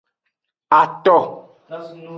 Ato. 0.79 1.17